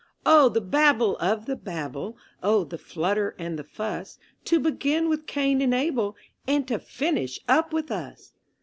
[0.25, 2.17] Oh the babble of the Babel!
[2.41, 6.15] Oh, the flutter and the fuss; To begin with Cain and Abel,
[6.47, 8.33] And to finish up with us!